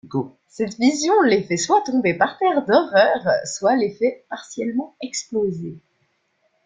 Cette 0.47 0.79
vision 0.79 1.21
les 1.21 1.43
fait 1.43 1.57
soit 1.57 1.83
tomber 1.83 2.15
par 2.15 2.39
terre 2.39 2.65
d'horreur, 2.65 3.19
soit 3.45 3.75
les 3.75 3.91
fait 3.91 4.25
partiellement 4.31 4.95
exploser. 4.99 5.77